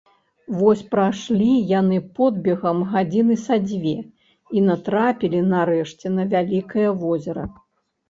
Вось 0.59 0.79
прайшлі 0.95 1.49
яны 1.79 1.97
подбегам 2.17 2.81
гадзіны 2.95 3.39
са 3.45 3.55
дзве 3.69 3.95
і 4.55 4.67
натрапілі 4.73 5.47
нарэшце 5.55 6.07
на 6.19 6.23
вялікае 6.37 6.89
возера 7.07 7.51